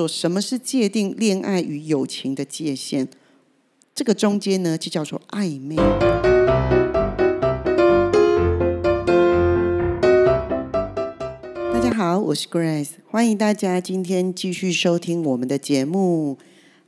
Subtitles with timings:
[0.00, 3.08] 说什么是界定恋爱与友情的界限？
[3.92, 5.74] 这个中间呢，就叫做暧昧。
[11.72, 16.38] 大家好，我是 Grace，欢迎大家今天继续收听我们的节目。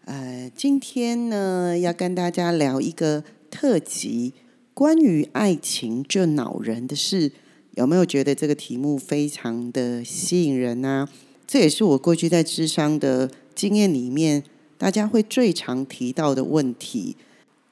[0.04, 4.34] 呃，今天呢，要跟大家聊一个特辑，
[4.72, 7.32] 关于爱情这恼人的事。
[7.72, 11.08] 有没有觉得这个题目非常的吸引人呢？
[11.52, 14.44] 这也是我过去在智商的经验里面，
[14.78, 17.16] 大家会最常提到的问题。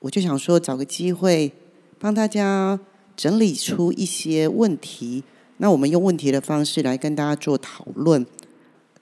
[0.00, 1.52] 我就想说，找个机会
[1.96, 2.80] 帮大家
[3.16, 5.22] 整理出一些问题。
[5.58, 8.26] 那我们用问题的方式来跟大家做讨论。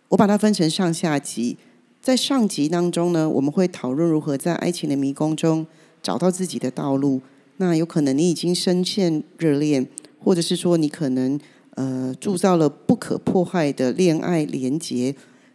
[0.08, 1.56] 我把它分成上下集。
[2.02, 5.66] 在上集当中呢，我们会讨论如何在爱情的迷宫中
[6.02, 7.22] 找到自己的道路。
[7.56, 9.88] 那有可能你已经深陷热恋，
[10.22, 11.40] 或者是说你可能。
[11.76, 15.14] 呃，铸造了不可破坏的恋爱连结，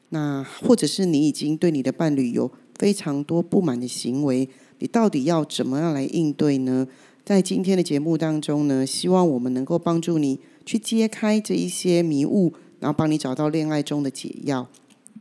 [0.09, 4.47] 那或者是你已经对你的伴侣有非常多不满的行为，
[4.79, 6.87] 你到底要怎么样来应对呢？
[7.23, 14.67] 在今天的节目当中呢，希望我们能够帮助你去揭开这一些迷雾，然后帮你找到恋爱中的解药。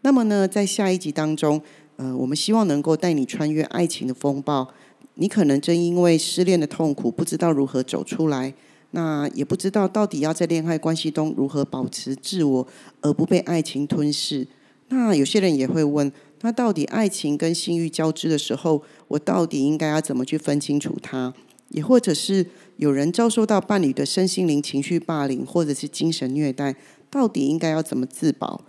[0.02, 1.60] 那么呢，在下一集当中，
[1.96, 4.68] 呃，我们希望能够带你穿越爱情的风暴。
[5.14, 8.54] 你可能正因为失恋的痛苦，不知道如何走出来。
[8.92, 12.66] 那也不知道到底要在恋爱关系中如何保持自我，
[13.00, 14.46] 而不被爱情吞噬。
[14.88, 16.10] 那有些人也会问：
[16.40, 21.32] 那到底爱情跟性欲交织的时候，我到底应该要怎么去分清楚它？
[21.68, 22.44] 也或者是
[22.78, 26.74] 有人遭受到伴侣的身心灵情绪霸凌，或者是精神虐待，
[27.08, 28.64] 到底应该要怎么自保？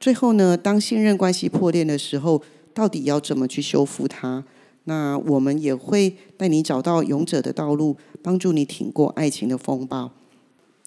[0.00, 4.42] 最后呢，当信任关系破裂的时候，到底要怎么去修复它？
[4.84, 10.10] 那我们也会带你找到勇者的道路，帮助你挺过爱情的风暴。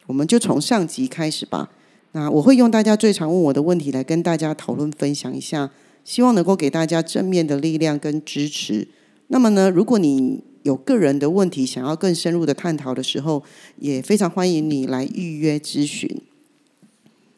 [0.07, 1.69] 我们就从上集开始吧。
[2.11, 5.71] 那我会用大家最常问我的问题来跟大家讨论分享一下，
[6.03, 8.87] 希望能够给大家正面的力量跟支持。
[9.27, 13.41] 那么呢，如果你有个人的问题想要更深入的探讨的时候，
[13.79, 16.21] 也非常欢迎你来预约咨询。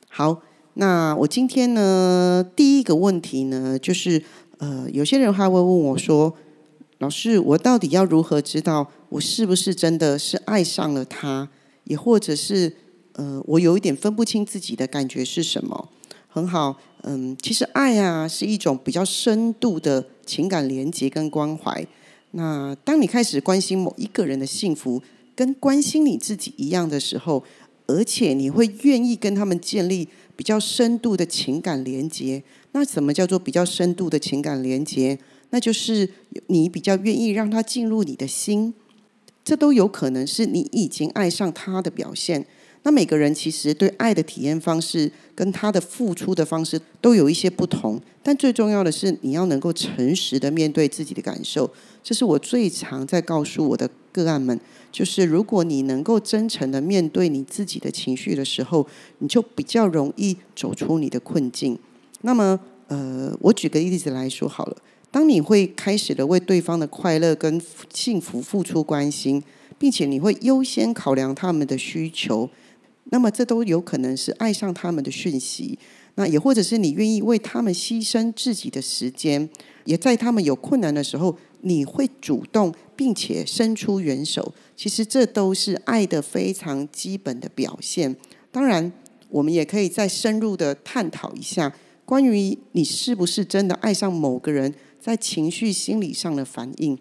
[0.09, 0.41] 好，
[0.73, 4.21] 那我今天呢第一个问题呢，就是
[4.57, 6.35] 呃，有些人还会问我说。
[6.99, 11.47] 老师，我到底要如何知道我是不是真的是爱上了他？
[11.83, 12.75] 也或者是
[13.13, 15.89] 呃，我有一点分不清自己的感觉是什么？
[16.27, 21.85] 很好，嗯，其实爱啊是一种比较深度的情感连接跟关怀。
[22.31, 25.01] 那当你开始关心某一个人的幸福，
[25.35, 27.43] 跟关心你自己一样的时候，
[27.85, 32.43] 而且你会愿意跟他们建立比较深度的情感连接。
[32.73, 35.17] 那什么叫做比较深度的情感连接？
[35.49, 36.09] 那就是
[36.47, 38.73] 你比较愿意让他进入你的心，
[39.43, 42.45] 这都有可能是你已经爱上他的表现。
[42.83, 51.69] 那每个人其实对爱的体验方式跟他的付出的方式都有一些不同，但最重要的是你要能够诚实的面对自己的感受。
[52.01, 54.57] 这是我最常在告诉我的个案们，
[54.89, 58.87] 就是如果你能够真诚的面对你自己的情绪的时候，
[59.17, 61.77] 你就比较容易走出你的困境。
[62.21, 64.77] 那么，呃，我举个例子来说好了。
[65.17, 67.59] 当你会开始的为对方的快乐跟
[67.91, 69.41] 幸福付出关心，
[69.79, 72.47] 并且你会优先考量他们的需求，
[73.05, 75.79] 那么这都有可能是爱上他们的讯息。
[76.13, 79.49] 那也或者是你愿意为他们牺牲自己的时间，
[79.85, 84.53] 也在他们有困难的时候，你会主动并且伸出援手。
[84.75, 88.15] 其实这都是爱的非常基本的表现。
[88.51, 88.93] 当然，
[89.29, 91.73] 我们也可以再深入的探讨一下，
[92.05, 94.71] 关于你是不是真的爱上某个人。
[94.99, 96.97] 在情绪心理上的反应，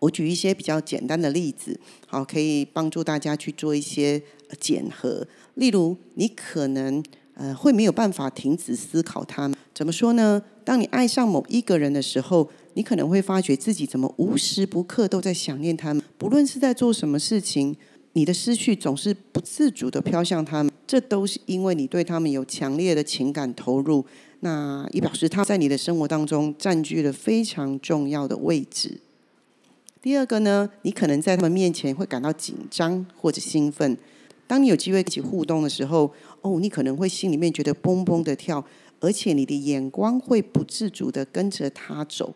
[0.00, 4.22] 我举一些比较简单的例子，好，可以帮助大家去做一些
[4.60, 5.26] 检核。
[5.54, 7.02] 例如，你可能
[7.34, 9.56] 呃会没有办法停止思考他们。
[9.74, 10.42] 怎么说呢？
[10.64, 16.02] 当你爱上某一个人的时候，你可能会发觉自己怎么无时不刻都在想念他们。
[16.18, 17.76] 不论是在做什么事情，
[18.14, 20.72] 你的思绪总是不自主的飘向他们。
[20.86, 24.04] 这都是因为你对他们有强烈的情感投入。
[24.46, 29.00] 那也表示他在你的生活当中占据了非常重要的位置。
[30.00, 33.98] 第二个呢，你可能在他们面前会感到紧张或者兴奋。
[34.46, 36.12] 当你有机会一起互动的时候，
[36.42, 38.64] 哦，你可能会心里面觉得嘣嘣的跳，
[39.00, 42.32] 而且你的眼光会不自主的跟着他走。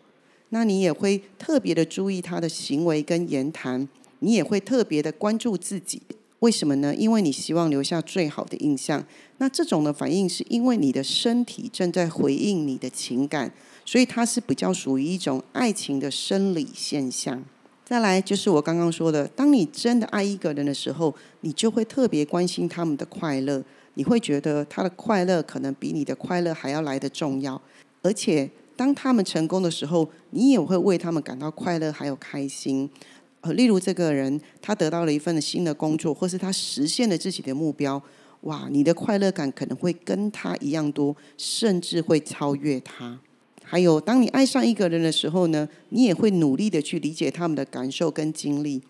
[0.49, 3.89] 那你也会特别的注意他的行为跟言谈，
[4.19, 6.03] 你也会特别的关注自己。
[6.41, 6.95] 为什么呢？
[6.95, 9.05] 因为你希望留下最好的印象。
[9.39, 13.53] 那这种的反应是因为你的身体正在回应你的情感，
[13.85, 17.43] 所以它是比较属于一种爱情的生理现象。
[17.85, 23.63] 再来就是我刚刚说的，当你真的爱一个人的时候，你就会特别关心他们的快乐，
[23.95, 27.61] 你会觉得他的快乐可能比你的快乐还要来得重要。
[28.03, 32.89] 而且当他们成功的时候，你也会为他们感到快乐还有开心。
[33.43, 38.03] 呃，例如这个人他得到了一份新的工作，或是他实现了自己的目标，
[38.43, 43.19] 哇，你的快乐感可能会跟他一样多，甚至会超越他。
[43.63, 48.83] 还有，当你爱上一个人的时候呢，你也会努力的去理解他们的感受跟经历。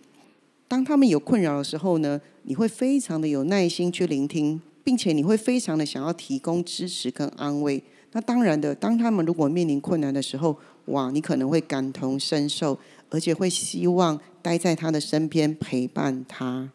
[0.66, 7.82] 当他们有困扰的时候呢，你会非常的有耐心去聆听，并且你会非常的想要提供支持跟安慰。
[8.12, 10.56] 那当然的，当他们如果面临困难的时候，
[10.86, 12.78] 哇，你可能会感同身受，
[13.10, 16.70] 而且会希望待在他的身边陪伴他。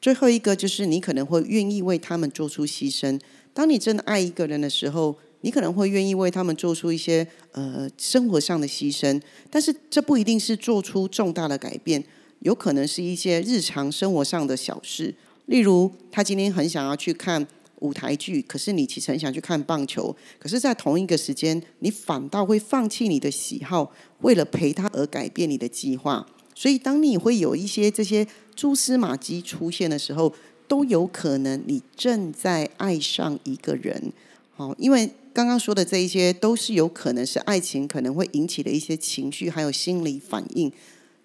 [0.00, 3.20] 最后一个就是你可能会愿意为他们做出牺牲。
[3.52, 5.16] 当你真的爱一个人的时候。
[5.42, 9.18] 你可能会愿意为他们做出一些呃生活上的牺牲，
[9.48, 12.04] 但是这不一定是做出重大的改变，
[12.40, 15.14] 有可能是一些日常生活上的小事。
[15.46, 17.46] 例如，他今天很想要去看
[17.78, 23.90] 舞台剧，可是你其实很想去看棒球，可是，在同一个时间，你反倒会放弃你的喜好，
[24.20, 26.26] 为了陪他而改变你的计划。
[26.60, 30.30] 所以，当你会有一些这些蛛丝马迹出现的时候，
[30.68, 34.12] 都有可能你正在爱上一个人。
[34.54, 35.10] 好，因为。
[35.32, 40.70] 刚刚说的这一些，都是有可能是爱情可能会引起的一些情绪，还有心理反应。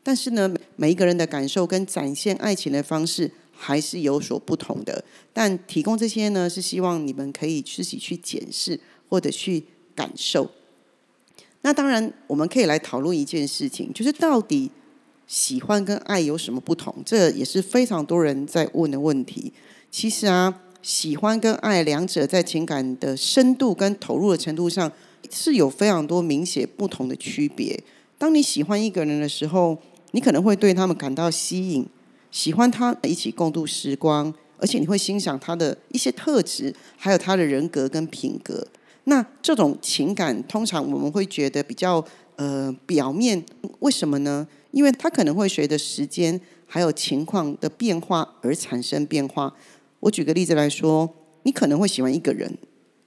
[0.04, 5.04] 但是呢，每一个人的感受跟展现爱情的方式还是有所不同的。
[5.34, 8.80] 但提供这些呢，是希望你们可以自己去检视
[9.10, 9.64] 或者去
[9.96, 10.52] 感受。
[11.64, 14.70] 那当然，我们可以来讨论一件事情，就是到底
[15.27, 16.95] 喜欢跟爱有什么不同？
[17.06, 19.54] 这也是非常多人在问的问题。
[19.89, 20.62] 其实啊。
[20.86, 24.92] 喜欢跟爱两者在情感的深度跟投入的程度上
[25.31, 27.83] 是有非常多明显不同的区别。
[28.19, 29.75] 当你喜欢一个人的时候，
[30.12, 31.88] 你可能会对他们感到吸引，
[32.30, 38.68] 喜欢他一起共度时光，而且你会欣赏他的一些特质，还有他的人格跟品格。
[39.06, 42.06] 那这种情感通常我们会觉得比较
[42.36, 43.44] 呃表面，
[43.80, 44.48] 为什么呢？
[44.75, 49.56] 因为它可能会随着时间还有情况的变化而产生变化。
[50.01, 51.10] 我举个例子来说，
[51.44, 52.57] 你可能会喜欢一个人，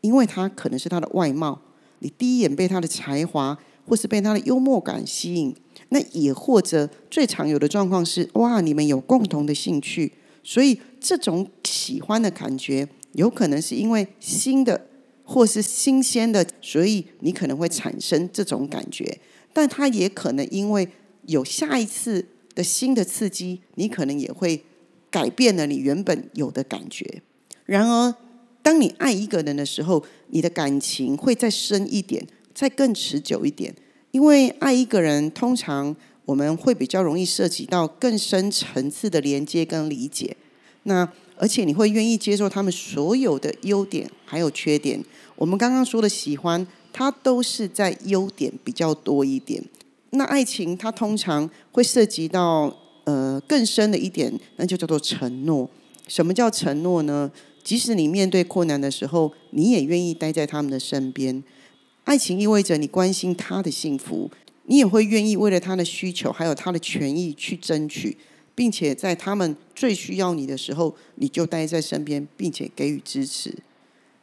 [0.00, 1.60] 因为他可能是他的外貌，
[1.98, 5.54] 你第一眼被他的才华或是被他的幽默感吸引。
[5.90, 14.86] 那也或者最常有的状况是，哇，你们有共同的兴趣，所以这种喜欢的感觉有可能是因为新的
[15.22, 19.18] 或是新鲜的，所以你可能会产生这种感觉。
[19.52, 20.88] 但它也可能因为
[21.28, 24.64] 有下一次的新的刺激，你可能也会。
[25.10, 27.22] 改变了你原本有的感觉。
[27.64, 28.14] 然而，
[28.62, 33.74] 当你爱一个人的时候，你的感情会再深一点，再更持久一点。
[34.10, 35.96] 因为爱一个人，通常
[36.26, 40.36] 我们会比较容易涉及到更深层次的连接跟理解。
[40.82, 45.02] 那而且你会愿意接受他们所有的优点还有缺点。
[45.36, 49.64] 我们刚刚说的喜欢，它都是在优点比较多一点。
[50.10, 52.76] 那爱情，它通常会涉及到。
[53.04, 55.66] 呃，更深的一点，那就叫做承诺。
[56.08, 57.32] 什么叫承诺呢？
[57.64, 61.42] 即使你面对困难的时候，你也愿意待在他们的身边。
[62.04, 64.30] 爱情意味着你关心他的幸福，
[64.66, 68.14] 你也会愿意为了他的需求还有他的权益去争取，
[68.54, 73.54] 并且在他们最需要你的时候，你就待在身边，并且给予支持。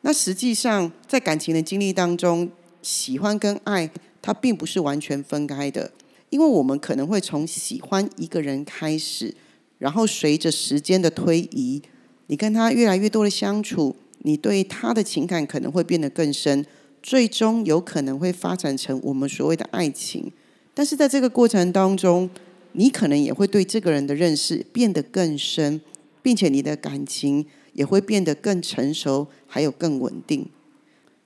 [0.01, 2.47] 那实际上，在感情的经历当中，
[2.83, 3.89] 喜欢跟爱，
[4.25, 5.91] 它并不是完全分开的。
[6.31, 9.31] 因为我们可能会从喜欢一个人开始，
[9.77, 11.79] 然后随着时间的推移，
[12.25, 16.65] 你跟他越来越多的相处，你对他的情感可能会变得更深，
[17.03, 20.31] 最终有可能会发展成我们所谓的爱情。
[20.73, 22.27] 但是在这个过程当中，
[22.71, 25.79] 你可能也会对这个人的认识变得更深，
[26.23, 30.49] 并且你的感情也会变得更成熟，还有更稳定。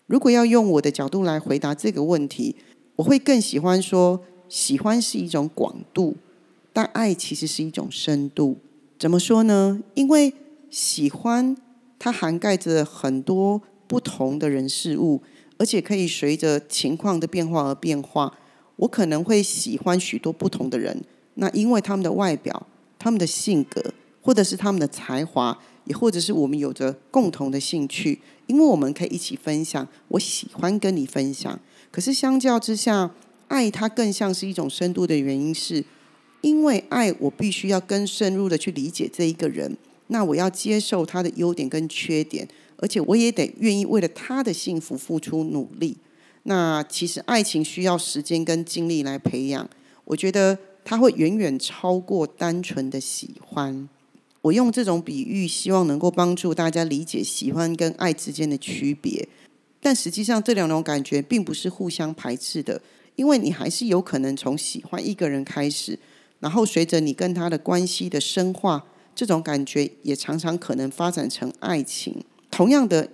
[0.06, 2.56] 如果要用我的角度来回答这个问题，
[3.00, 4.22] 我会更喜欢说。
[4.50, 6.18] 喜欢是一种广度，
[6.74, 8.58] 但爱其实是一种深度。
[8.98, 9.80] 怎么说呢？
[9.94, 10.34] 因为
[10.72, 11.56] 喜欢
[12.00, 15.22] 它涵盖着很多不同的人事物，
[15.60, 18.36] 而且可以随着情况的变化而变化。
[18.78, 21.04] 我可能会喜欢许多不同的人，
[21.36, 22.66] 那因为他们的外表、
[22.98, 29.88] 他们的性格，或者是他们的才华，也或者是我们有着共同的兴趣，因为我们可以一起分享。
[30.08, 31.60] 我喜欢跟你分享，
[31.92, 33.12] 可是相较之下。
[33.50, 35.84] 爱它更像是一种深度的原因，是
[36.42, 45.98] 因为爱我必须要更深入的去理解这一个人，那我要接受他的优点跟缺点，而且我也得愿意为了他的幸福付出努力。
[46.44, 49.68] 那其实爱情需要时间跟精力来培养，
[50.06, 50.56] 我觉得
[50.86, 53.90] 它会远远超过单纯的喜欢。
[54.42, 59.28] 我用这种比喻，希望能够帮助大家理解喜欢跟爱之间的区别。
[59.82, 62.82] 但实际上这两种感觉并不是互相排斥的，
[63.16, 65.98] 因为你还是有可能从喜欢一个人开始，
[66.40, 72.24] 然后随着你跟他的关系的深化，这种感觉也常常可能发展成爱情。
[72.52, 73.10] 同样的，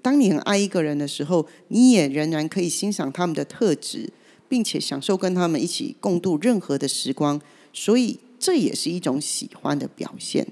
[0.00, 4.12] 当你很爱一个人的时候，你也仍然可以欣赏他们的特质，
[4.48, 7.40] 并且享受跟他们一起共度任何的时光。
[7.72, 10.46] 所以这也是一种喜欢的表现。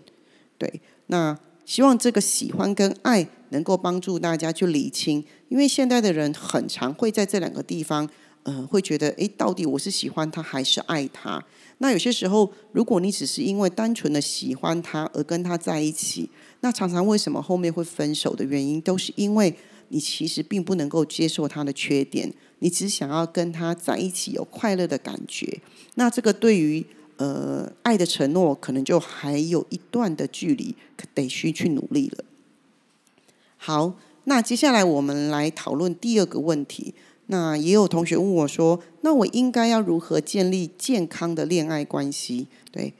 [0.56, 8.08] 对，那希望这个喜欢跟爱能够帮助大家去理清，因为现在的人很常会在这两个地方，
[8.42, 11.42] 呃，会觉得，诶，到底我是喜欢他还是爱他？
[11.78, 16.28] 那有些时候，如果你只是因为单纯的喜欢他而跟他在一起，
[16.60, 19.54] 那常常为什么后面会分手的原因，都是因为
[19.88, 25.60] 你其实并不能够接受他的缺点，你只想要跟他在一起有快乐的感觉。
[25.94, 26.84] 那这个对于
[27.16, 30.76] 呃，爱的承诺可能就还有一段的距离，
[31.14, 32.24] 得需去努力了。
[33.58, 33.92] 好，
[34.24, 36.94] 那接下来我们来讨论第二个问题。
[37.26, 42.94] 那也有同学问我说：“那我应该要如何建立健康的恋爱关系？”对，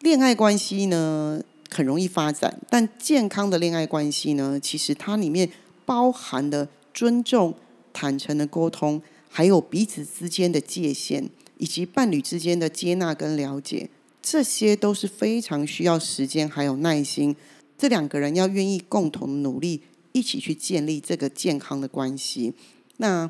[0.00, 5.48] 恋爱关系呢很容易发展，但健康的恋爱关系呢，其实它里面
[5.86, 7.54] 包含的尊重、
[7.94, 11.30] 坦诚的沟通，还有彼此之间的界限。
[11.56, 13.88] 以及伴侣之间的接纳跟了解，
[14.20, 17.34] 这些都是非常需要时间还有耐心。
[17.76, 22.54] 这两个人要愿意共同努力，一起去建立这个健康的关系。
[22.98, 23.28] 那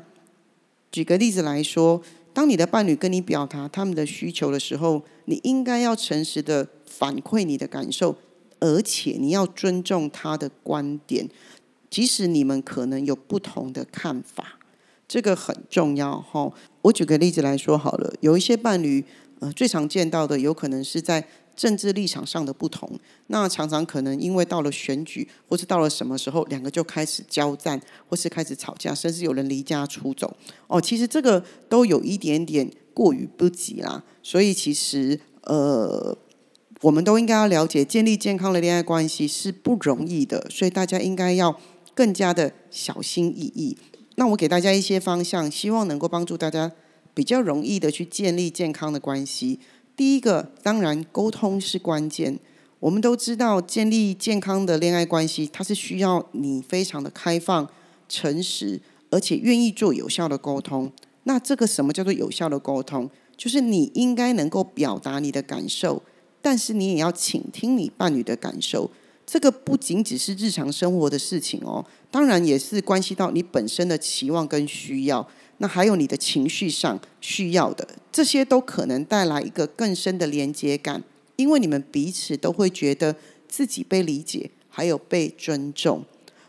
[0.91, 2.01] 举个例子来说，
[2.33, 8.17] 当你的伴侣跟你表达他们的需求的时候，你应该要诚实的反馈你的感受，
[8.59, 11.27] 而且你要尊重他的观点，
[11.89, 14.59] 即使你们可能有不同的看法。
[15.07, 16.51] 这个很重要哈。
[16.83, 19.03] 我举个例子来说好了，有一些伴侣，
[19.39, 30.35] 呃，最常见到的有可能是在政治立场上的不同，那常常可能因为到了选举，或是到了什么时候，两个就开始交战，或是开始吵架，甚至有人离家出走。
[30.67, 34.03] 哦，其实这个都有一点点过于不及啦。
[34.21, 36.17] 所以其实，呃，
[36.81, 41.59] 我们都应该要了解，建立健康的恋爱关系是不容易的，所以大家应该要
[41.93, 43.77] 更加的小心翼翼。
[44.15, 46.71] 那我给大家一些方向，希望能够帮助大家
[47.13, 49.59] 比较容易的去建立健康的关系。
[49.95, 52.37] 第一个，当然沟通是关键。
[52.79, 57.67] 我们都知道，建立健康的恋爱关系，它是需要你非常的开放、
[58.09, 60.91] 诚实，而且愿意做有效的沟通。
[61.23, 63.09] 那这个什么叫做有效的沟通？
[63.37, 66.03] 就是你应该能够表达你的感受，
[66.41, 68.91] 但是你也要倾听你伴侣的感受。
[69.25, 81.03] 这个不仅只是日常生活的事情哦，当然也是关系到你本身的期望跟需要，那还有你的情绪上需要的，这些都可能带来一个更深的连接感，
[81.37, 83.15] 因为你们彼此都会觉得
[83.47, 86.03] 自己被理解，还有被尊重。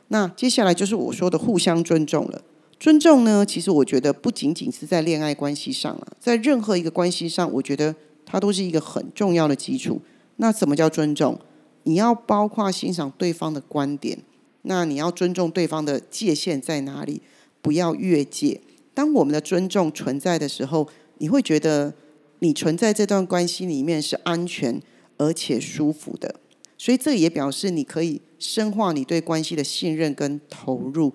[0.09, 2.43] 那接下来就是我说的互相尊重了。
[2.79, 7.95] 尊重呢，其实我觉得不仅仅是在恋爱关系上了，在任何一个关系上，我觉得
[8.25, 10.01] 它都是一个很重要的基础。
[10.37, 11.41] 那什么叫尊重？
[11.85, 14.19] 你要包括欣赏对方的观点，
[14.63, 17.23] 那你要尊重对方的界限在哪里，
[17.63, 18.61] 不要越界。
[18.97, 20.89] 当我们的尊重存在的时候，
[21.19, 21.93] 你会觉得
[22.39, 24.81] 你存在这段关系里面是安全
[25.19, 26.41] 而且舒服的。
[26.79, 31.13] 所以这也表示你可以深化你对关系的信任跟投入。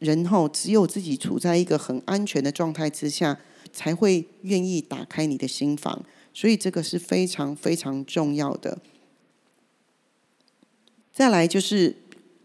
[0.00, 3.38] 然后只有自己处在一个很安全的状态之下，
[3.72, 6.04] 才会愿意打开你的心房。
[6.34, 8.78] 所以这个是非常非常重要的。
[11.12, 11.94] 再来就是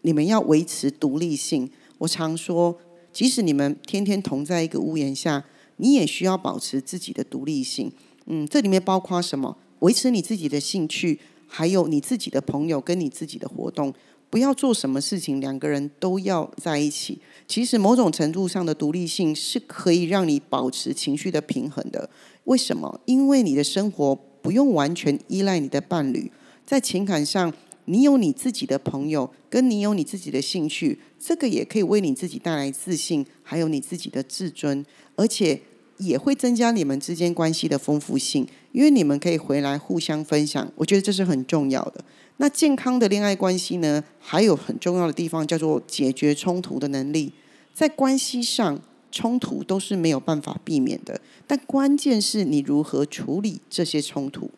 [0.01, 1.71] 你们要维持独立性。
[1.97, 2.79] 我常说，
[3.17, 5.43] 即使你们天天同在一个屋檐下，
[5.77, 7.91] 你也需要保持自己的独立性。
[8.27, 9.57] 嗯，这里面包括什么？
[9.79, 13.91] 维持你自己的兴趣，还有你自己的朋友跟你自己的活动。
[14.29, 17.19] 不要做什么事情两个人都要在一起。
[17.47, 22.07] 其实某种程度上的独立性是可以让你保持情绪的平衡的。
[22.43, 23.01] 为什么？
[23.05, 26.31] 因为你的生活不用完全依赖你的伴侣，
[26.67, 27.51] 在情感上。
[27.89, 35.59] 你有你自己的朋友，跟你有你自己的兴趣，这个也可以为你自己带来自信，还有你自己的自尊，而且
[35.97, 40.71] 也会增加你们之间关系的丰富性，因为你们可以回来互相分享。
[40.75, 42.03] 我觉得这是很重要的。
[42.37, 47.33] 那健康的恋爱关系呢，还有很重要的地方叫做解决冲突的能力。
[47.73, 48.79] 在关系上，
[49.11, 54.51] 冲突都是没有办法避免的，但关键是你如何处理这些冲突。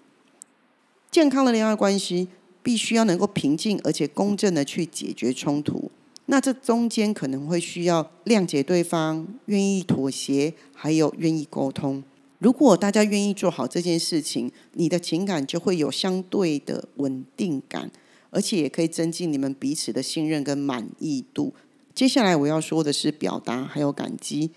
[1.10, 2.28] 健康的恋爱关系。
[2.62, 5.90] 必须要能够平静而且公正的去解决冲突，
[6.32, 12.04] 那这中间可能会需要谅解对方、愿意妥协，还有愿意沟通。
[12.38, 17.90] 如果大家愿意做好这件事情，你的情感就会有相对的稳定感，
[18.30, 21.52] 而且也可以增进你们彼此的信任跟满意度。
[21.96, 24.52] 接下来我要说的是表达还有感激，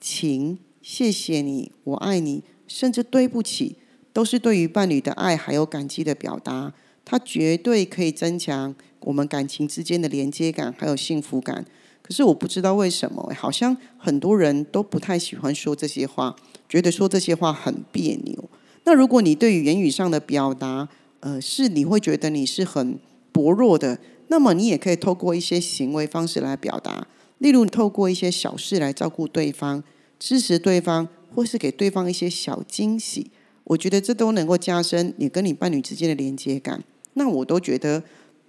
[0.00, 3.74] 请、谢谢你、我爱你，甚至对不起，
[4.12, 6.72] 都是对于伴侣的爱还有感激的表达。
[7.06, 11.64] 它绝对可以增强我们感情之间的连接感还有幸福感。
[12.02, 16.36] 可是我不知道为什么，好像很多人都不太喜欢说这些话，
[16.68, 18.50] 觉得说这些话很别扭。
[18.84, 20.88] 那如果你对于言语上的表达，
[21.20, 22.98] 呃，是你会觉得你是很
[23.32, 23.98] 薄弱的，
[24.28, 27.08] 那么你也可以透过一些行为方式来表达，
[27.38, 29.82] 例如透过一些小事来照顾对方、
[30.18, 33.30] 支持对方，或是给对方一些小惊喜。
[33.64, 36.84] 我觉得这都能够加深你跟你伴侣之间的连接感。
[37.18, 38.02] 那我都觉得，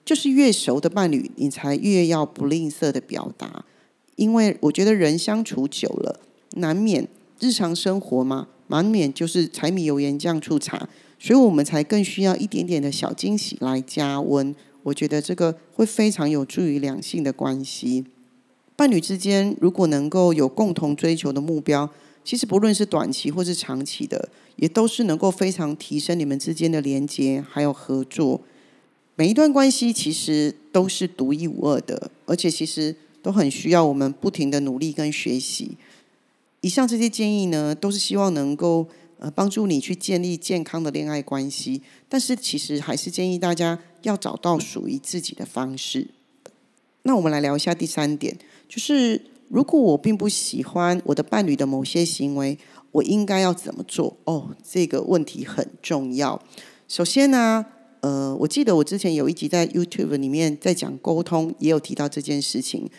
[0.05, 3.65] 就是越熟的伴侣，你才越要不吝啬的表达，
[4.15, 6.19] 因为我觉得人相处久了，
[6.57, 7.07] 难免
[7.39, 8.47] 日常生活嘛。
[8.69, 14.53] 难免就是柴米油盐酱醋茶，所以我们才更需要一点点的小惊喜来加温。
[14.83, 18.03] 我觉得这个会非常有助于两性的关系。
[18.75, 21.89] 伴侣之间如果能够有共同追求的目标，
[22.25, 28.41] 其实不论是短期或是长期的，也都是能够非常提升你们之间的连接还有合作。
[29.19, 35.71] 每一段关系其实都是独一无二的，而且其实都很需要我们不停的努力跟学习。
[36.61, 41.81] 以上这些建议呢，都是希望能够呃帮助你去建立健康的恋爱关系。
[42.07, 46.09] 但是其实还是建议大家要找到属于自己的方式。
[47.01, 48.37] 那我们来聊一下第三点，
[48.69, 49.19] 就是
[49.49, 52.55] 如果我并不喜欢我的伴侣的某些行为，
[52.91, 54.15] 我应该要怎么做？
[54.25, 56.39] 哦，这个问题很重要。
[56.87, 57.65] 首先呢，
[58.01, 62.89] 呃，我记得我之前有一集在 YouTube 里面在讲沟通，也有提到这件事情。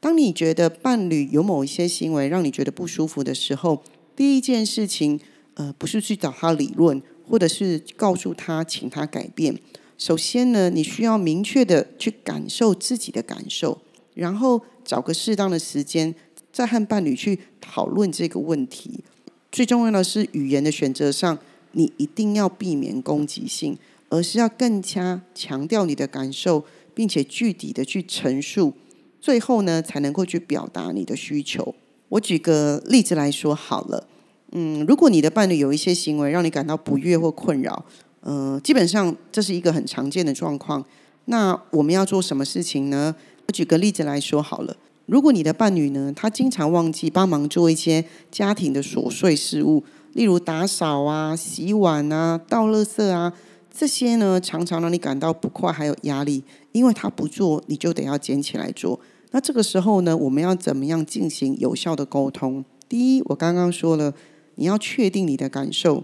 [0.00, 3.82] 当你觉得伴侣有某一些行为让你觉得不舒服的时候，
[4.14, 5.18] 第一件事情，
[5.54, 9.58] 呃，不是去找他理论，或者是告诉他，请他改变。
[9.98, 13.78] 首先呢，你需要明确的去感受自己的感受，
[14.14, 16.14] 然后找个适当的时间，
[16.52, 19.02] 再和伴侣去讨论这个问题。
[19.50, 21.38] 最重要的是，语言的选择上，
[21.72, 23.78] 你一定要避免攻击性，
[24.08, 26.64] 而是要更加强调你的感受，
[26.94, 28.72] 并且具体的去陈述。
[29.20, 31.74] 最后呢，才能够去表达你的需求。
[32.10, 34.06] 我举个例子来说好了，
[34.52, 37.84] 嗯，如果你的伴侣有一些行为让你感到不悦或困扰，
[38.20, 40.84] 呃，基本上这是一个很常见的状况。
[41.24, 43.14] 那我们要做什么事情呢？
[43.48, 53.32] 我举个例子来说好了，如果你的伴侣呢，他经常忘记帮忙做一些家庭的琐碎事务，例如打扫啊、洗碗啊、倒垃圾啊，
[53.76, 58.98] 这些呢，常常让你感到不快还有压力，因为他不做，你就得要捡起来做。
[59.32, 62.64] 那这个时候呢，我们要怎么样进行有效的沟通？
[62.88, 64.14] 第一，我刚刚说了，
[64.54, 66.02] 你要确定你的感受，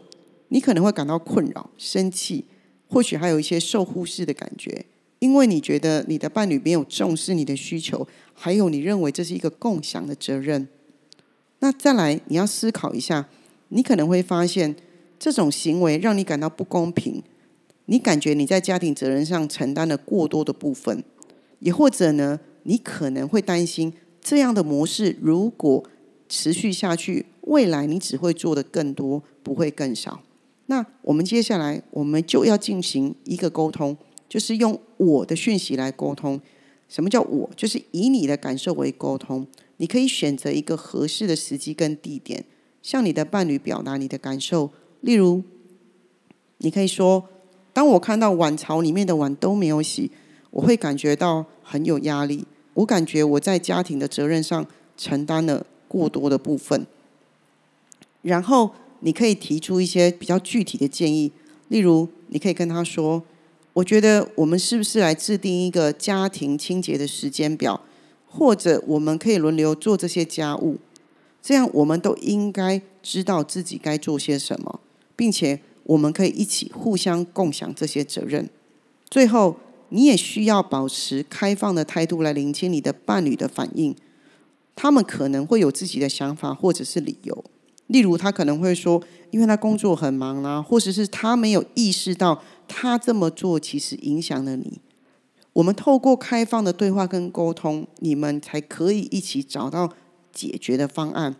[0.49, 2.45] 你可能会感到困扰、生气，
[2.87, 4.85] 或许还有一些受忽视的感觉，
[5.21, 10.69] 因为你觉得你的伴侣没有重视你的需求，还有你认为这是一个共享的责任。
[11.61, 13.29] 那再来，你要思考一下，
[13.69, 14.77] 你可能会发现
[15.19, 17.23] 这种行为让你感到不公平，
[17.87, 21.03] 你感觉你在家庭责任上承担了过多的部分，
[21.59, 22.41] 也或者呢？
[22.65, 25.83] 你可能会担心这样的模式如果
[26.29, 30.23] 持续下去，未来你只会做的更多，不会更少。
[30.67, 33.97] 那我们接下来我们就要进行一个沟通，
[34.29, 36.41] 就是用我的讯息来沟通。
[36.89, 37.51] 什么叫我？
[37.57, 39.45] 就是以你的感受为沟通。
[39.79, 42.45] 你可以选择一个合适的时机跟地点，
[42.81, 44.71] 向你的伴侣表达你的感受。
[45.01, 45.43] 例如，
[46.59, 47.29] 你可以说
[47.73, 50.11] ：“当我看到碗槽里面的碗都没有洗，
[50.51, 56.87] 我会感觉到很有压力。”我感觉我在家庭的责任上承担了过多的部分，
[58.23, 61.31] 然后你可以提出一些比较具体的建议，
[61.69, 63.23] 例如你可以跟他说
[63.75, 67.79] ：“我觉得我们是不是来制定一个家庭清洁的时间表，
[68.27, 70.79] 或者我们可以轮流做这些家务，
[71.43, 74.81] 这样我们都应该知道自己该做些什么，
[75.15, 78.49] 并且我们可以一起互相共享这些责任。”
[79.11, 79.57] 最后。
[79.95, 83.95] 你也需要保持开放的态度来聆听你的伴侣的反应，
[84.75, 87.45] 他们可能会有自己的想法或者是理由。
[87.89, 94.81] 例如，他可能会说，因为他工作很忙啊，或者是他没有意识到他这么做其实影响了你。
[95.53, 99.93] 我们透过开放的对话跟沟通，你们才可以一起找到
[100.33, 101.37] 解决的方案。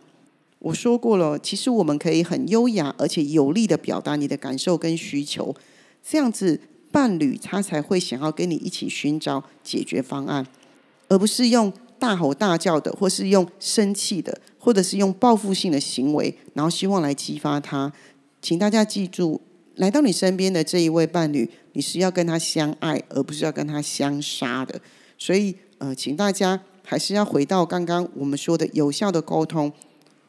[0.63, 5.55] 我说过了，其实我们可以很优雅而且有力的表达你的感受跟需求，
[6.03, 6.59] 这样子。
[6.93, 10.45] 伴侣他才会想要跟你一起寻找解决方案，
[11.07, 17.91] 而不是用大吼大叫的，或是用生气的，或者是用报复性的行为，然后希望来激发他。
[18.43, 19.41] 请大家记住，
[19.77, 24.79] 来到你身边的这一位伴侣，你是要跟他相爱，而不是要跟他相杀的。
[25.17, 29.73] 所以，呃，请大家还是要回到刚刚我们说的有效的沟通，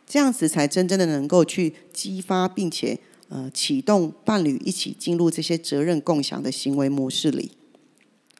[0.06, 7.52] 这样子才真正的能够去激发，并且呃启动伴侣一起进入这些责任共享的行为模式里。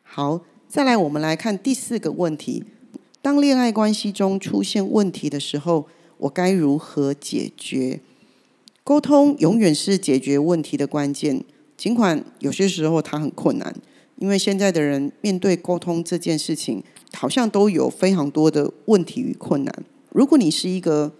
[0.03, 2.65] 好，再来我们来看第四个问题：
[3.23, 5.87] 当恋爱关系中出现问题的时候，
[6.19, 8.01] 我该如何解决？
[8.85, 11.43] 沟通永远是解决问题的关键，
[11.77, 13.75] 尽管有些时候它很困难，
[14.19, 19.85] 因为现在的人面对沟通这件事情，好像都有非常多的问题与困难。
[20.11, 21.13] 如果你是一个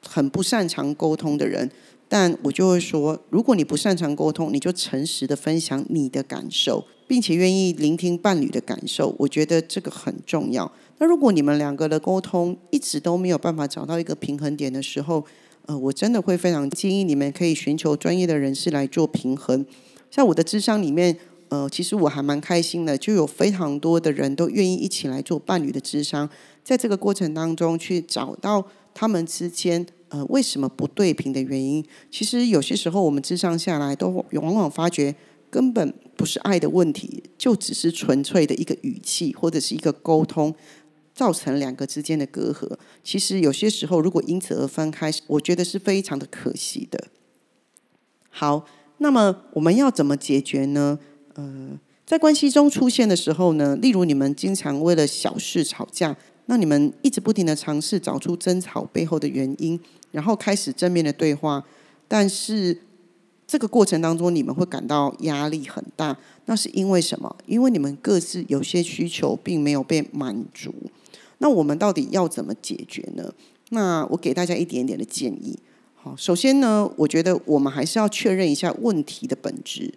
[0.00, 1.70] 很不擅长沟通的人，
[2.08, 10.70] 但我就会说，如果你不擅长沟通，你就诚实的分享你的感受，并且愿意聆听伴侣的感受，我觉得这个很重要。
[10.98, 15.24] 那如果你们两个的沟通一直都没有办法找到一个平衡点的时候，
[15.66, 19.66] 呃，我真的会非常建议你们可以寻求专业的人士来做平衡。
[20.10, 26.30] 像我的智商里面，呃，其实我还蛮开心的，就有非常多的人都愿意一起来做伴侣的智商，
[26.62, 28.64] 在这个过程当中去找到
[28.96, 31.84] 他们之间呃为什么不对平的原因。
[32.10, 35.14] 其实有些时候我们智商下来，都往往发觉
[35.50, 40.54] 根本不是爱的问题，就只是纯粹的一个语气或者是一个沟通。
[41.14, 42.70] 造成两个之间的隔阂，
[43.02, 47.08] 其实有些时候如果因此而分开，我觉得是非常的可惜的。
[48.28, 48.66] 好，
[48.98, 50.98] 那么我们要怎么解决呢？
[51.32, 56.14] 呃，在关系中出现的时候呢，例如你们经常为了小事吵架，
[56.46, 59.78] 那你们一直不停的尝试找出争吵背后的原因，
[60.12, 61.64] 然后开始正面的对话，
[62.08, 62.80] 但是
[63.46, 67.36] 这个过程当中你们会感到压力很大，那是因为什么？
[67.46, 70.74] 因为你们各自有些需求并没有被满足。
[71.38, 73.32] 那我们到底要怎么解决呢？
[73.70, 75.58] 那我给大家一点点的建议。
[75.94, 79.92] 好，首先呢，我觉得我们还是要确认一下问题的本质。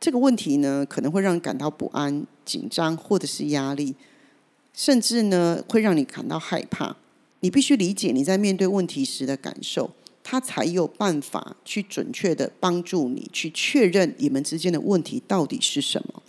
[0.00, 3.94] 这个问题呢，可能会让人感到不安、紧张，或者是压力，
[4.74, 6.96] 甚至呢，会让你感到害怕。
[7.40, 16.22] 你必须理解你在面对问题时的感受，他才有办法去准确的帮助你去确认你们之间的问题到底是什么。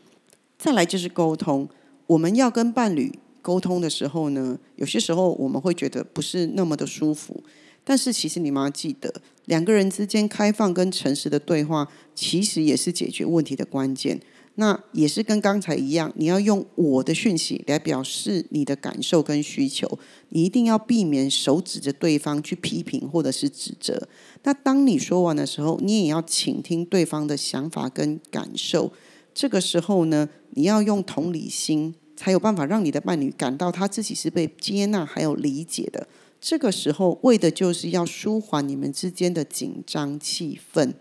[0.58, 1.68] 再来就是沟通，
[2.08, 3.20] 我们要跟伴侣。
[3.42, 7.44] 沟通的时候呢，有些时候我们会觉得不是那么的舒服，
[7.84, 9.14] 但是其实你们要记得，
[9.46, 14.20] 两个人之间开放跟诚实的对话，其实也是解决问题的关键。
[14.56, 24.08] 那也是跟刚才一样，你要用我的讯息来表示你的感受跟需求，你一定要避免手指着对方去批评或者是指责。
[24.44, 28.92] 那当你说完的时候，你也要倾听对方的想法跟感受。
[29.34, 31.96] 这个时候呢，你要用同理心。
[32.18, 36.08] 才有办法让你的伴侣感到他自己是被接纳还有理解的。
[36.40, 40.94] 这个时候，为的就是要舒缓你们之间的紧张气氛。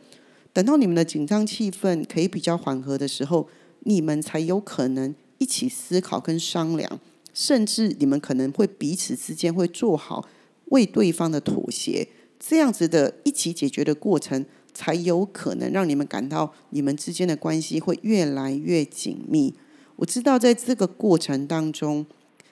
[0.55, 3.49] 等到你们的紧张气氛可以比较缓和的时候，
[3.81, 7.01] 你们才有可能一起思考跟商量，
[7.35, 10.27] 甚至你们可能会彼此之间会做好
[10.67, 12.07] 为对方的妥协。
[12.39, 19.55] 这样子的一起解决的过程，才有可能让你们感到你们之间的关系会越来越紧密。
[19.97, 22.07] 我知道，在这个过程当中，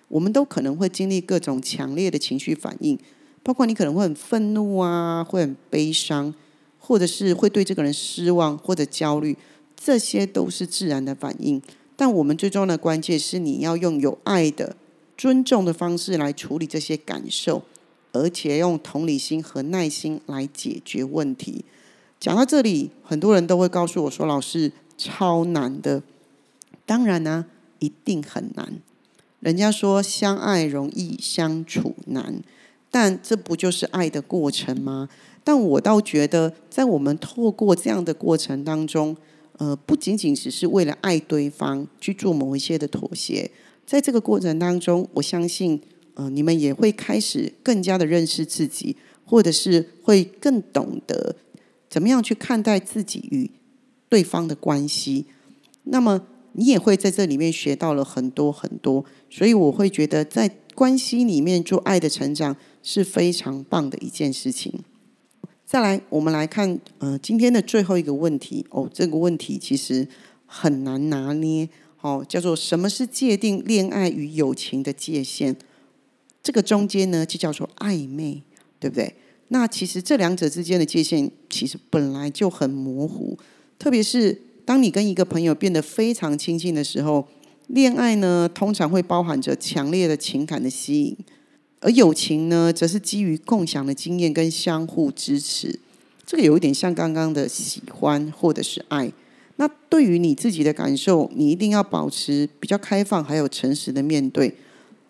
[0.09, 2.99] 我们都可能会经历各种强烈的情绪反应，
[3.43, 6.35] 包括你可能会很愤怒啊，会很悲伤，
[6.85, 9.39] 或者是会对这个人失望或者焦虑，
[9.77, 11.63] 这些都是自然的反应。
[11.95, 14.75] 但我们最重要的关键是，你要用有爱的、
[15.17, 17.63] 尊重的方式来处理这些感受，
[18.11, 21.65] 而且用同理心和耐心来解决问题。
[22.19, 26.03] 讲到这里，很多人都会告诉我说：“老师，超难的。”
[26.85, 27.47] 当然呢，
[27.79, 28.81] 一定很难。
[29.39, 32.43] 人家说相爱容易相处难，
[32.91, 35.09] 但这不就是爱的过程吗？
[35.45, 39.17] 但我倒觉得，在我们透过这样的过程当中，
[39.59, 43.51] 呃，不仅仅只是为了爱对方去做某一些的妥协，
[43.87, 45.81] 在这个过程当中，我相信，
[46.15, 51.37] 呃，你们也会开始更加的认识自己，或者是会更懂得
[51.89, 53.51] 怎么样去看待自己与
[54.09, 55.27] 对方的关系。
[55.85, 56.27] 那么。
[56.55, 64.81] 你也会在这里面学到了很多很多，所以我会觉得在关系里面做爱的成长是非常棒的一件事情。
[65.73, 70.07] 再来，我们来看呃今天的最后一个问题哦，这个问题其实
[70.45, 71.67] 很难拿捏
[72.03, 75.57] 哦，叫做什么是界定恋爱与友情的界限？
[76.43, 78.43] 这个中间呢就叫做暧昧，
[78.79, 79.15] 对不对？
[79.49, 83.39] 那其实这两者之间的界限其实本来就很模糊，
[83.79, 84.43] 特别是。
[84.67, 87.27] 当你跟一个朋友变得非常亲近的时候，
[87.69, 91.17] 恋爱呢通常会包含着强烈的情感的吸引，
[91.83, 95.79] 而友情呢则是基于共享的经验跟相互支持。
[96.25, 99.13] 这个有一点像刚刚的喜欢或者是爱。
[99.57, 104.57] 那对于你自己的感受，你一定要保持比较开放还有诚实的面对。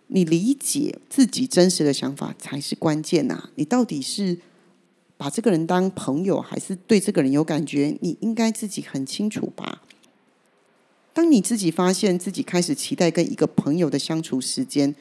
[0.09, 3.51] 你理解自己真实的想法才是关键呐。
[3.55, 4.39] 你到底是
[5.17, 7.97] 把这个人当朋友，还是对这个人有感觉？
[8.01, 9.83] 你应该自己很清楚吧。
[11.15, 14.95] 当你自己发现自己开始期待跟一个朋友的相处时间，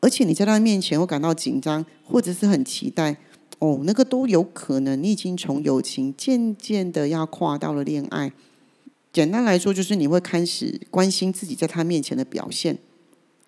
[0.00, 3.18] 而且你在他面前会感到紧张，或者是很期待，
[3.58, 8.32] 哦，那个都有可能，你已经从友情渐渐的要跨到了恋爱。
[9.12, 12.78] 简单来说，就是你会开始关心自己在他面前的表现，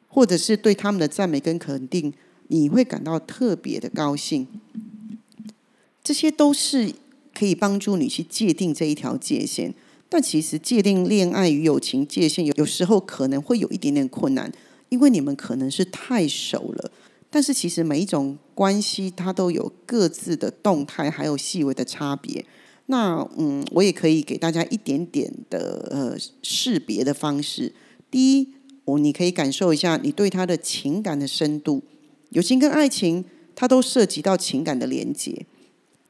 [0.09, 2.13] 或者是对他们的赞美跟肯定，
[2.49, 4.47] 你会感到特别的高兴。
[6.05, 6.93] 这些都是
[7.33, 9.73] 可以帮助你去界定这一条界限。
[10.09, 14.53] 但其实界定恋爱与友情界限，有有时候可能会有一点点困难，
[14.93, 16.91] 因为你们可能是太熟了。
[17.31, 22.45] 但是其实每一种关系，它都有各自的动态，还有细微的差别。
[22.87, 27.73] 那嗯，我也可以给大家一点点的呃识别的方式。
[28.11, 28.49] 第一，
[28.85, 31.83] 我你可以感受一下你对他的情感的深度。
[32.29, 33.25] 友情跟爱情，
[33.55, 35.47] 它都涉及到情感的连接。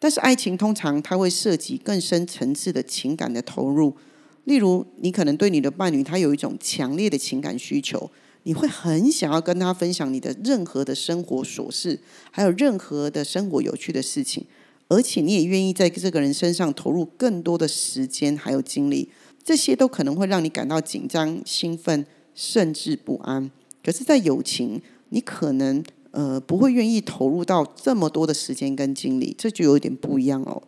[0.01, 3.97] 但是爱情通常它会涉及更深层次的情感的投入，
[4.43, 8.11] 例如你可能对你的伴侣他有一种强烈的情感需求，
[8.45, 11.99] 你会很想要跟他分享你的任何的生活琐事，
[12.31, 14.45] 还有任何的生活有趣的事情，
[14.89, 19.09] 而且你也愿意在这个人身上投入更多的时间还有精力，
[19.43, 23.51] 这些都可能会让你感到紧张、兴奋，甚至不安。
[23.85, 25.83] 可是，在友情，你可能。
[26.15, 30.63] 呃，不会愿意投入到这么多的时间跟精力，这就有点不一样哦。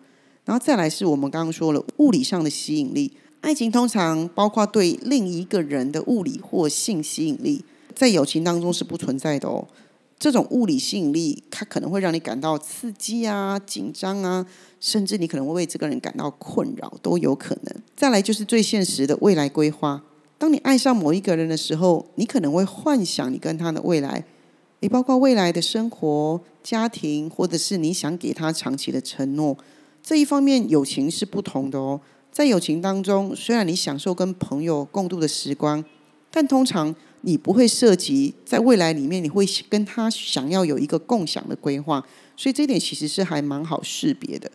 [0.47, 3.13] 然后再来是我们刚刚说了物理上的吸引力，
[3.45, 7.63] 爱情通常包括对另一个人的物理或性吸引力，
[7.95, 9.69] 在友情当中是不存在的哦。
[10.19, 14.47] 这种物理吸引力，它可能会让你感到刺激啊、紧张啊，
[14.81, 17.83] 甚至你可能会为这个人感到困扰，都有可能。
[17.95, 20.03] 再来就是最现实的未来规划，
[20.39, 24.25] 当你爱上某一个人的时候，你可能会幻想你跟他的未来。
[24.81, 29.57] 也包括未来的生活、家庭，或者是你想给他长期的承诺。
[30.03, 32.01] 这一方面，友情是不同的哦。
[32.35, 35.85] 在友情当中，虽然你享受跟朋友共度的时光，
[36.33, 42.05] 但通常你不会涉及在未来里面，你会跟他想要有一个共享的规划。
[42.37, 44.51] 所以这一点其实是还蛮好识别的。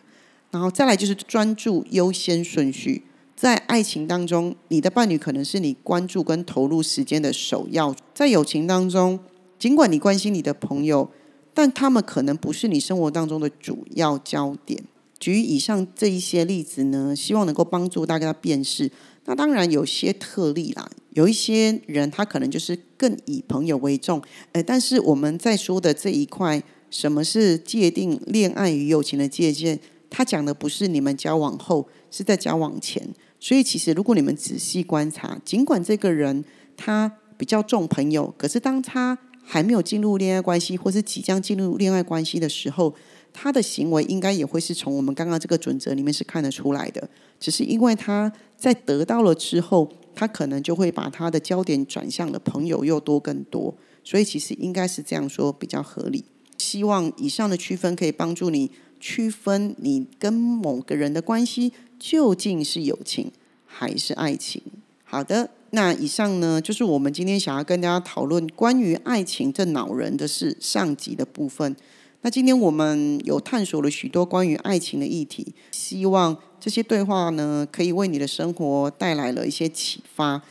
[0.50, 3.02] 然后再来就是专注优先顺序，
[3.34, 7.96] 在爱情当中，你的伴侣可能是你关注跟投入时间的首要。
[8.12, 9.18] 在友情当中，
[9.58, 11.10] 尽管你关心你的朋友，
[11.54, 14.84] 但他们可能不是你生活当中的主要焦点。
[15.20, 18.90] 举以上这一些例子呢，希望能够帮助大家辨识。
[19.26, 24.20] 那当然有些特例啦，有一些人他可能就是更以朋友为重。
[24.52, 29.78] 呃，但是我们在说的这一块，什么是界定恋爱与友情的界限？
[30.08, 33.14] 他讲的不是你们交往后，是在交往前。
[33.38, 36.42] 所以其实如果你们仔细观察，尽管这个人
[36.76, 42.94] 他比较重朋友，可是当他还没有进入恋爱关系，或是即将进入恋爱关系的时候，
[43.32, 47.08] 他的行为应该也会是从我们刚刚这个准则里面是看得出来的。
[47.38, 56.24] 只是因为他在得到了之后，他可能就会把他的焦点转向了朋友又多更多，所以其实应该是这样说比较合理。
[56.58, 63.32] 希望以上的区分可以帮助你区分你跟某个人的关系究竟是友情
[63.64, 64.62] 还是爱情。
[65.04, 65.50] 好的。
[65.72, 71.76] 那以上呢，就是我们今天想要跟大家讨论关于爱情这恼人的事上集的部分。
[72.22, 80.42] 那今天我们有探索了许多关于爱情的议题，希望这些对话呢，可以为你的生活带来了一些启发。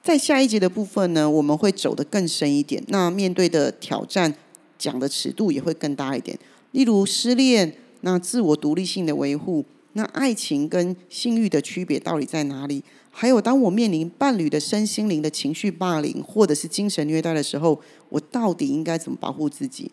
[0.00, 4.32] 在下一节的部分呢，我们会走得更深一点，那面对的挑战
[4.78, 6.38] 讲的尺度也会更大一点。
[6.70, 12.84] 例如失恋，那自我独立性的维护，那爱情跟性欲的区别到底在哪里？
[13.10, 19.90] 还有，当我面临伴侣的身心灵的情绪霸凌，或者是精神虐待的时候，我到底应该怎么保护自己，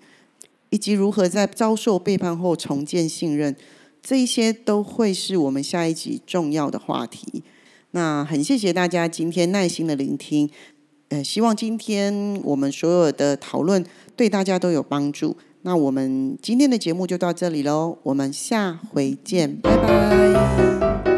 [0.69, 3.55] 以及如何在遭受背叛后重建信任，
[4.01, 7.43] 这一些都会是我们下一集重要的话题。
[7.91, 10.49] 那很谢谢大家今天耐心的聆听，
[11.09, 15.37] 呃，希望今天我们所有的讨论对大家都有帮助。
[15.61, 21.14] 那我们今天的节目就到这里喽，我们下回见，拜拜。